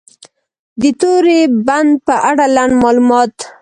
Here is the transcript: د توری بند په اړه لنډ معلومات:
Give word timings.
د 0.81 0.83
توری 0.99 1.39
بند 1.67 1.91
په 2.07 2.15
اړه 2.29 2.45
لنډ 2.55 2.73
معلومات: 2.83 3.33